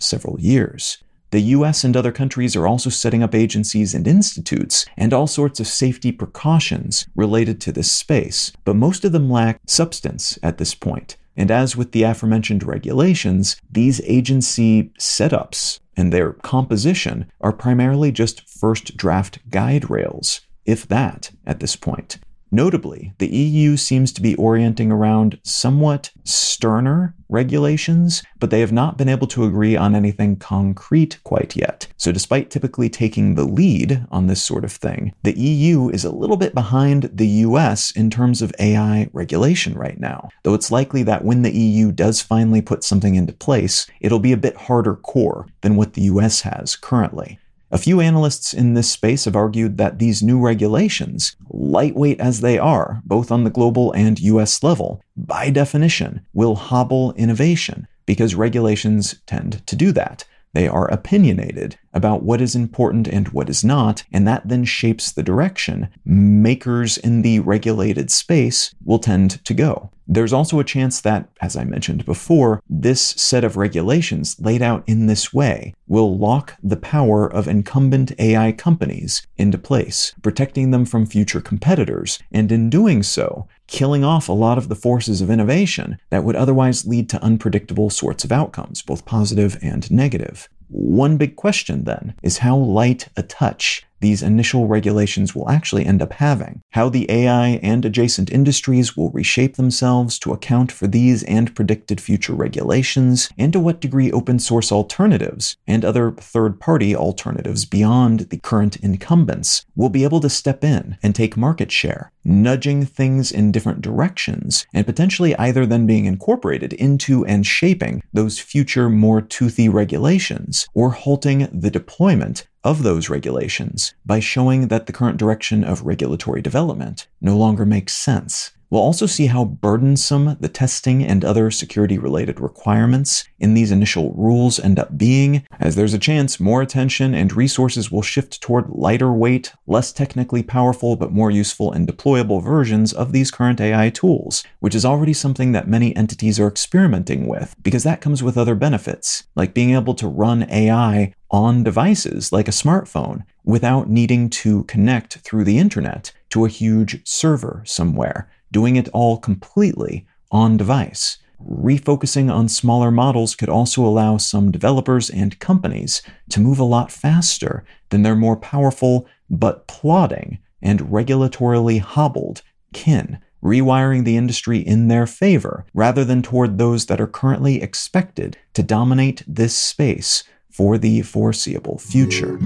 several 0.00 0.40
years. 0.40 0.98
The 1.32 1.40
US 1.40 1.82
and 1.82 1.96
other 1.96 2.12
countries 2.12 2.54
are 2.54 2.68
also 2.68 2.88
setting 2.88 3.24
up 3.24 3.34
agencies 3.34 3.92
and 3.92 4.06
institutes 4.06 4.86
and 4.96 5.12
all 5.12 5.26
sorts 5.26 5.58
of 5.58 5.66
safety 5.66 6.12
precautions 6.12 7.08
related 7.16 7.60
to 7.62 7.72
this 7.72 7.90
space, 7.90 8.52
but 8.64 8.76
most 8.76 9.04
of 9.04 9.10
them 9.10 9.28
lack 9.28 9.58
substance 9.66 10.38
at 10.40 10.58
this 10.58 10.72
point. 10.72 11.16
And 11.36 11.50
as 11.50 11.76
with 11.76 11.90
the 11.90 12.04
aforementioned 12.04 12.62
regulations, 12.62 13.56
these 13.68 14.00
agency 14.02 14.92
setups 15.00 15.80
and 15.96 16.12
their 16.12 16.32
composition 16.32 17.30
are 17.40 17.52
primarily 17.52 18.12
just 18.12 18.48
first 18.48 18.96
draft 18.96 19.38
guide 19.50 19.90
rails, 19.90 20.42
if 20.64 20.86
that, 20.88 21.30
at 21.46 21.60
this 21.60 21.76
point. 21.76 22.18
Notably, 22.56 23.12
the 23.18 23.28
EU 23.28 23.76
seems 23.76 24.12
to 24.12 24.22
be 24.22 24.34
orienting 24.36 24.90
around 24.90 25.38
somewhat 25.42 26.10
sterner 26.24 27.14
regulations, 27.28 28.22
but 28.38 28.48
they 28.48 28.60
have 28.60 28.72
not 28.72 28.96
been 28.96 29.10
able 29.10 29.26
to 29.26 29.44
agree 29.44 29.76
on 29.76 29.94
anything 29.94 30.36
concrete 30.36 31.18
quite 31.22 31.54
yet. 31.54 31.86
So, 31.98 32.12
despite 32.12 32.50
typically 32.50 32.88
taking 32.88 33.34
the 33.34 33.44
lead 33.44 34.06
on 34.10 34.26
this 34.26 34.42
sort 34.42 34.64
of 34.64 34.72
thing, 34.72 35.12
the 35.22 35.38
EU 35.38 35.90
is 35.90 36.06
a 36.06 36.10
little 36.10 36.38
bit 36.38 36.54
behind 36.54 37.10
the 37.12 37.26
US 37.44 37.90
in 37.90 38.08
terms 38.08 38.40
of 38.40 38.54
AI 38.58 39.10
regulation 39.12 39.74
right 39.74 40.00
now. 40.00 40.30
Though 40.42 40.54
it's 40.54 40.70
likely 40.70 41.02
that 41.02 41.26
when 41.26 41.42
the 41.42 41.54
EU 41.54 41.92
does 41.92 42.22
finally 42.22 42.62
put 42.62 42.82
something 42.82 43.16
into 43.16 43.34
place, 43.34 43.86
it'll 44.00 44.18
be 44.18 44.32
a 44.32 44.38
bit 44.38 44.56
harder 44.56 44.94
core 44.94 45.46
than 45.60 45.76
what 45.76 45.92
the 45.92 46.04
US 46.04 46.40
has 46.40 46.74
currently. 46.74 47.38
A 47.72 47.78
few 47.78 48.00
analysts 48.00 48.54
in 48.54 48.74
this 48.74 48.88
space 48.88 49.24
have 49.24 49.34
argued 49.34 49.76
that 49.76 49.98
these 49.98 50.22
new 50.22 50.38
regulations, 50.38 51.36
lightweight 51.50 52.20
as 52.20 52.40
they 52.40 52.58
are, 52.58 53.02
both 53.04 53.32
on 53.32 53.42
the 53.42 53.50
global 53.50 53.90
and 53.92 54.20
US 54.20 54.62
level, 54.62 55.02
by 55.16 55.50
definition, 55.50 56.24
will 56.32 56.54
hobble 56.54 57.12
innovation 57.14 57.88
because 58.06 58.36
regulations 58.36 59.16
tend 59.26 59.66
to 59.66 59.74
do 59.74 59.90
that. 59.92 60.24
They 60.52 60.68
are 60.68 60.88
opinionated 60.90 61.76
about 61.96 62.22
what 62.22 62.42
is 62.42 62.54
important 62.54 63.08
and 63.08 63.28
what 63.28 63.48
is 63.48 63.64
not, 63.64 64.04
and 64.12 64.28
that 64.28 64.46
then 64.46 64.64
shapes 64.64 65.10
the 65.10 65.22
direction 65.22 65.88
makers 66.04 66.98
in 66.98 67.22
the 67.22 67.40
regulated 67.40 68.10
space 68.10 68.74
will 68.84 68.98
tend 68.98 69.42
to 69.44 69.54
go. 69.54 69.90
There's 70.08 70.32
also 70.32 70.60
a 70.60 70.64
chance 70.64 71.00
that, 71.00 71.28
as 71.40 71.56
I 71.56 71.64
mentioned 71.64 72.04
before, 72.04 72.62
this 72.70 73.00
set 73.00 73.42
of 73.42 73.56
regulations 73.56 74.36
laid 74.38 74.62
out 74.62 74.84
in 74.86 75.06
this 75.06 75.32
way 75.34 75.74
will 75.88 76.16
lock 76.16 76.54
the 76.62 76.76
power 76.76 77.26
of 77.26 77.48
incumbent 77.48 78.12
AI 78.20 78.52
companies 78.52 79.26
into 79.36 79.58
place, 79.58 80.14
protecting 80.22 80.70
them 80.70 80.84
from 80.84 81.06
future 81.06 81.40
competitors, 81.40 82.20
and 82.30 82.52
in 82.52 82.70
doing 82.70 83.02
so, 83.02 83.48
killing 83.66 84.04
off 84.04 84.28
a 84.28 84.32
lot 84.32 84.58
of 84.58 84.68
the 84.68 84.76
forces 84.76 85.20
of 85.20 85.30
innovation 85.30 85.98
that 86.10 86.22
would 86.22 86.36
otherwise 86.36 86.86
lead 86.86 87.08
to 87.10 87.22
unpredictable 87.22 87.90
sorts 87.90 88.22
of 88.22 88.30
outcomes, 88.30 88.82
both 88.82 89.06
positive 89.06 89.58
and 89.60 89.90
negative. 89.90 90.48
One 90.68 91.16
big 91.16 91.36
question 91.36 91.84
then 91.84 92.14
is 92.22 92.38
how 92.38 92.56
light 92.56 93.08
a 93.16 93.22
touch 93.22 93.86
these 94.00 94.22
initial 94.22 94.66
regulations 94.66 95.34
will 95.34 95.48
actually 95.48 95.86
end 95.86 96.02
up 96.02 96.12
having, 96.14 96.60
how 96.70 96.88
the 96.88 97.10
AI 97.10 97.60
and 97.62 97.84
adjacent 97.84 98.30
industries 98.30 98.96
will 98.96 99.10
reshape 99.10 99.56
themselves 99.56 100.18
to 100.18 100.32
account 100.32 100.70
for 100.70 100.86
these 100.86 101.22
and 101.24 101.54
predicted 101.54 102.00
future 102.00 102.34
regulations, 102.34 103.30
and 103.38 103.52
to 103.52 103.60
what 103.60 103.80
degree 103.80 104.12
open 104.12 104.38
source 104.38 104.70
alternatives 104.70 105.56
and 105.66 105.84
other 105.84 106.12
third 106.12 106.60
party 106.60 106.94
alternatives 106.94 107.64
beyond 107.64 108.20
the 108.30 108.38
current 108.38 108.76
incumbents 108.76 109.64
will 109.74 109.88
be 109.88 110.04
able 110.04 110.20
to 110.20 110.28
step 110.28 110.62
in 110.62 110.98
and 111.02 111.14
take 111.14 111.36
market 111.36 111.72
share, 111.72 112.12
nudging 112.26 112.84
things 112.84 113.30
in 113.30 113.52
different 113.52 113.80
directions, 113.80 114.66
and 114.74 114.84
potentially 114.84 115.36
either 115.36 115.64
then 115.64 115.86
being 115.86 116.04
incorporated 116.04 116.72
into 116.74 117.24
and 117.26 117.46
shaping 117.46 118.02
those 118.12 118.38
future 118.38 118.90
more 118.90 119.20
toothy 119.22 119.68
regulations, 119.68 120.68
or 120.74 120.90
halting 120.90 121.48
the 121.52 121.70
deployment 121.70 122.46
of 122.64 122.82
those 122.82 123.08
regulations 123.08 123.94
by 124.04 124.18
showing 124.18 124.68
that 124.68 124.86
the 124.86 124.92
current 124.92 125.18
direction 125.18 125.62
of 125.62 125.86
regulatory 125.86 126.42
development 126.42 127.06
no 127.20 127.36
longer 127.36 127.64
makes 127.64 127.94
sense. 127.94 128.50
We'll 128.68 128.82
also 128.82 129.06
see 129.06 129.26
how 129.26 129.44
burdensome 129.44 130.36
the 130.40 130.48
testing 130.48 131.04
and 131.04 131.24
other 131.24 131.52
security 131.52 131.98
related 131.98 132.40
requirements 132.40 133.24
in 133.38 133.54
these 133.54 133.70
initial 133.70 134.12
rules 134.14 134.58
end 134.58 134.80
up 134.80 134.98
being, 134.98 135.46
as 135.60 135.76
there's 135.76 135.94
a 135.94 135.98
chance 135.98 136.40
more 136.40 136.62
attention 136.62 137.14
and 137.14 137.32
resources 137.32 137.92
will 137.92 138.02
shift 138.02 138.40
toward 138.40 138.68
lighter 138.70 139.12
weight, 139.12 139.52
less 139.68 139.92
technically 139.92 140.42
powerful, 140.42 140.96
but 140.96 141.12
more 141.12 141.30
useful 141.30 141.70
and 141.70 141.86
deployable 141.86 142.42
versions 142.42 142.92
of 142.92 143.12
these 143.12 143.30
current 143.30 143.60
AI 143.60 143.88
tools, 143.90 144.42
which 144.58 144.74
is 144.74 144.84
already 144.84 145.12
something 145.12 145.52
that 145.52 145.68
many 145.68 145.94
entities 145.94 146.40
are 146.40 146.48
experimenting 146.48 147.28
with, 147.28 147.54
because 147.62 147.84
that 147.84 148.00
comes 148.00 148.20
with 148.22 148.36
other 148.36 148.56
benefits, 148.56 149.28
like 149.36 149.54
being 149.54 149.74
able 149.74 149.94
to 149.94 150.08
run 150.08 150.50
AI 150.50 151.12
on 151.30 151.62
devices 151.62 152.32
like 152.32 152.48
a 152.48 152.52
smartphone 152.52 153.24
without 153.44 153.88
needing 153.88 154.28
to 154.28 154.64
connect 154.64 155.18
through 155.18 155.44
the 155.44 155.58
internet 155.58 156.12
to 156.30 156.44
a 156.44 156.48
huge 156.48 157.06
server 157.06 157.62
somewhere 157.64 158.28
doing 158.56 158.76
it 158.76 158.88
all 158.94 159.18
completely 159.18 160.06
on 160.30 160.56
device. 160.56 161.18
Refocusing 161.46 162.32
on 162.32 162.48
smaller 162.48 162.90
models 162.90 163.34
could 163.34 163.50
also 163.50 163.84
allow 163.84 164.16
some 164.16 164.50
developers 164.50 165.10
and 165.10 165.38
companies 165.38 166.00
to 166.30 166.40
move 166.40 166.58
a 166.58 166.64
lot 166.64 166.90
faster 166.90 167.66
than 167.90 168.00
their 168.00 168.16
more 168.16 168.34
powerful 168.34 169.06
but 169.28 169.66
plodding 169.66 170.38
and 170.62 170.80
regulatorily 170.80 171.80
hobbled 171.80 172.40
kin, 172.72 173.18
rewiring 173.44 174.06
the 174.06 174.16
industry 174.16 174.60
in 174.60 174.88
their 174.88 175.06
favor 175.06 175.66
rather 175.74 176.02
than 176.02 176.22
toward 176.22 176.56
those 176.56 176.86
that 176.86 176.98
are 176.98 177.06
currently 177.06 177.60
expected 177.60 178.38
to 178.54 178.62
dominate 178.62 179.22
this 179.26 179.54
space 179.54 180.24
for 180.50 180.78
the 180.78 181.02
foreseeable 181.02 181.76
future. 181.76 182.38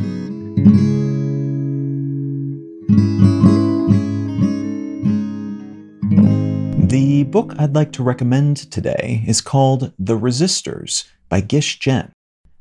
The 7.20 7.24
book 7.24 7.54
I'd 7.58 7.74
like 7.74 7.92
to 7.92 8.02
recommend 8.02 8.56
today 8.56 9.22
is 9.26 9.42
called 9.42 9.92
The 9.98 10.16
Resisters 10.16 11.04
by 11.28 11.42
Gish 11.42 11.78
Jen. 11.78 12.12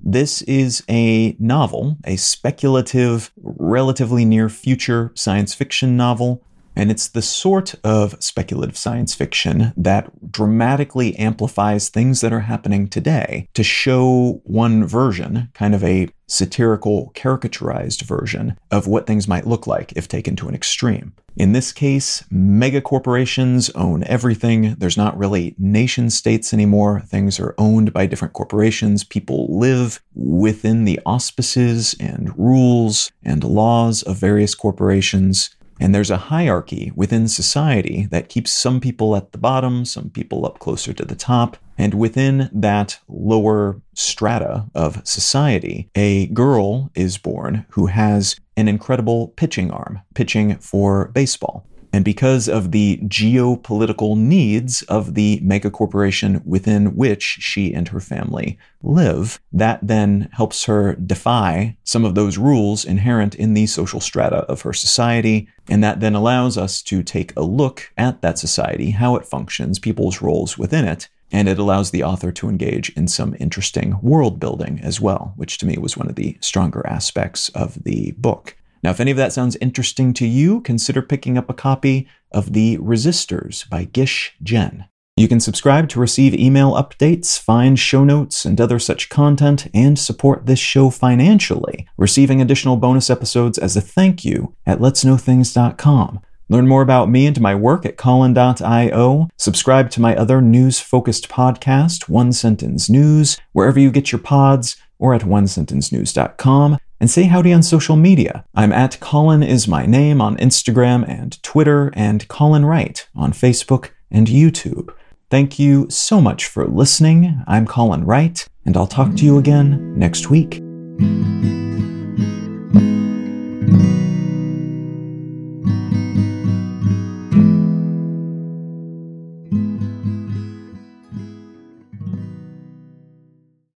This 0.02 0.42
is 0.42 0.84
a 0.90 1.38
novel, 1.40 1.96
a 2.04 2.18
speculative, 2.18 3.32
relatively 3.38 4.26
near 4.26 4.50
future 4.50 5.14
science 5.16 5.54
fiction 5.54 5.96
novel, 5.96 6.44
and 6.76 6.92
it's 6.92 7.08
the 7.08 7.22
sort 7.22 7.76
of 7.84 8.16
speculative 8.22 8.78
science 8.78 9.14
fiction 9.14 9.74
that 9.76 10.32
dramatically 10.32 11.16
amplifies 11.18 11.90
things 11.90 12.22
that 12.22 12.34
are 12.34 12.42
happening 12.42 12.88
today 12.88 13.48
to 13.54 13.64
show 13.64 14.42
one 14.44 14.86
version, 14.86 15.50
kind 15.54 15.76
of 15.76 15.84
a 15.84 16.10
satirical, 16.28 17.12
caricaturized 17.16 18.04
version 18.04 18.58
of 18.72 18.88
what 18.88 19.08
things 19.08 19.28
might 19.28 19.48
look 19.48 19.66
like 19.68 19.92
if 19.96 20.08
taken 20.08 20.36
to 20.36 20.48
an 20.48 20.56
extreme. 20.56 21.14
In 21.36 21.54
this 21.54 21.72
case, 21.72 22.24
mega 22.30 22.82
corporations 22.82 23.70
own 23.72 24.04
everything. 24.04 24.76
There's 24.76 24.98
not 24.98 25.18
really 25.18 25.56
nation 25.58 26.10
states 26.10 26.54
anymore. 26.54 27.00
Things 27.02 27.40
are 27.40 27.56
owned 27.58 27.94
by 27.94 28.08
different 28.08 28.34
corporations. 28.34 29.04
People 29.06 29.48
live 29.58 30.02
within 30.14 30.84
the 30.84 31.00
auspices 31.06 31.96
and 32.00 32.38
rules 32.38 33.12
and 33.24 33.44
laws 33.44 34.04
of 34.04 34.18
various 34.18 34.54
corporations. 34.54 35.50
And 35.80 35.96
there's 35.96 36.12
a 36.12 36.18
hierarchy 36.18 36.92
within 36.96 37.28
society 37.28 38.08
that 38.12 38.30
keeps 38.30 38.52
some 38.52 38.80
people 38.80 39.16
at 39.16 39.32
the 39.32 39.38
bottom, 39.38 39.86
some 39.86 40.10
people 40.10 40.46
up 40.46 40.60
closer 40.60 40.94
to 40.94 41.06
the 41.06 41.16
top. 41.16 41.58
And 41.78 41.94
within 41.94 42.50
that 42.52 43.00
lower 43.08 43.82
strata 43.94 44.66
of 44.76 45.02
society, 45.08 45.90
a 45.96 46.28
girl 46.28 46.92
is 46.96 47.18
born 47.18 47.66
who 47.70 47.86
has 47.86 48.36
an 48.58 48.68
incredible 48.68 49.30
pitching 49.30 49.72
arm, 49.72 50.02
pitching 50.14 50.58
for 50.58 51.08
baseball. 51.10 51.66
And 51.92 52.06
because 52.06 52.48
of 52.48 52.72
the 52.72 52.98
geopolitical 53.04 54.16
needs 54.16 54.84
of 54.84 55.16
the 55.16 55.40
megacorporation 55.40 56.46
within 56.46 56.96
which 56.96 57.24
she 57.24 57.74
and 57.74 57.88
her 57.88 58.00
family 58.00 58.60
live, 58.84 59.40
that 59.52 59.80
then 59.82 60.30
helps 60.34 60.66
her 60.66 60.94
defy 60.96 61.78
some 61.84 62.06
of 62.06 62.16
those 62.16 62.38
rules 62.38 62.86
inherent 62.86 63.34
in 63.36 63.54
the 63.54 63.66
social 63.66 64.00
strata 64.00 64.38
of 64.44 64.62
her 64.62 64.74
society. 64.74 65.48
And 65.68 65.84
that 65.84 66.00
then 66.00 66.16
allows 66.16 66.58
us 66.58 66.82
to 66.84 67.04
take 67.04 67.36
a 67.36 67.42
look 67.42 67.92
at 67.98 68.22
that 68.22 68.38
society, 68.38 68.92
how 68.92 69.16
it 69.16 69.26
functions, 69.26 69.80
people's 69.80 70.22
roles 70.22 70.58
within 70.58 70.86
it. 70.86 71.10
And 71.32 71.48
it 71.48 71.60
allows 71.60 71.92
the 71.92 72.04
author 72.04 72.32
to 72.32 72.50
engage 72.50 72.90
in 72.92 73.08
some 73.08 73.36
interesting 73.40 74.00
world 74.02 74.40
building 74.40 74.80
as 74.82 75.00
well, 75.00 75.34
which 75.36 75.60
to 75.60 75.66
me 75.66 75.78
was 75.78 75.96
one 75.96 76.10
of 76.10 76.16
the 76.16 76.38
stronger 76.40 76.86
aspects 76.88 77.50
of 77.50 77.84
the 77.84 78.14
book. 78.18 78.56
Now, 78.82 78.92
if 78.92 79.00
any 79.00 79.12
of 79.12 79.18
that 79.18 79.34
sounds 79.34 79.58
interesting 79.58 80.14
to 80.16 80.26
you, 80.26 80.62
consider 80.62 81.02
picking 81.02 81.38
up 81.38 81.50
a 81.50 81.54
copy 81.54 82.08
of 82.32 82.54
The 82.54 82.78
Resisters 82.78 83.66
by 83.70 83.86
Gish 83.86 84.36
Jen. 84.42 84.86
You 85.20 85.28
can 85.28 85.42
subscribe 85.42 85.90
to 85.90 86.00
receive 86.00 86.34
email 86.34 86.72
updates, 86.72 87.38
find 87.38 87.78
show 87.78 88.06
notes, 88.06 88.46
and 88.46 88.62
other 88.62 88.80
such 88.80 89.10
content, 89.10 89.68
and 89.74 90.00
support 90.00 90.46
this 90.46 90.60
show 90.60 90.90
financially, 90.90 91.90
receiving 91.98 92.42
additional 92.42 92.78
bonus 92.78 93.10
episodes 93.10 93.58
as 93.58 93.76
a 93.76 93.82
thank 93.82 94.24
you 94.24 94.56
at 94.66 94.80
letsknowthings.com. 94.80 96.22
Learn 96.48 96.68
more 96.70 96.82
about 96.82 97.10
me 97.10 97.28
and 97.28 97.40
my 97.42 97.54
work 97.54 97.86
at 97.86 97.98
Colin.io. 97.98 99.28
Subscribe 99.38 99.90
to 99.92 100.02
my 100.02 100.16
other 100.16 100.42
news 100.42 100.80
focused 100.80 101.28
podcast, 101.28 102.08
One 102.08 102.32
Sentence 102.32 102.90
News, 102.90 103.38
wherever 103.52 103.78
you 103.78 103.92
get 103.92 104.14
your 104.14 104.20
pods, 104.20 104.78
or 104.98 105.14
at 105.14 105.24
onesentencenews.com. 105.24 106.78
And 107.00 107.10
say 107.10 107.24
howdy 107.24 107.54
on 107.54 107.64
social 107.64 107.96
media. 107.96 108.44
I'm 108.56 108.74
at 108.74 109.00
Colin 109.00 109.42
is 109.42 109.68
my 109.68 109.86
name 109.86 110.20
on 110.20 110.38
Instagram 110.38 111.08
and 111.08 111.42
Twitter, 111.44 111.92
and 111.96 112.28
Colin 112.28 112.66
Wright 112.66 113.08
on 113.16 113.32
Facebook 113.32 113.92
and 114.12 114.28
YouTube. 114.28 114.94
Thank 115.30 115.60
you 115.60 115.88
so 115.90 116.20
much 116.20 116.48
for 116.48 116.68
listening. 116.68 117.44
I'm 117.48 117.66
Colin 117.66 118.04
Wright, 118.04 118.46
and 118.66 118.76
I'll 118.76 118.88
talk 118.88 119.16
to 119.16 119.26
you 119.26 119.38
again 119.38 119.98
next 119.98 120.30
week. 120.30 120.62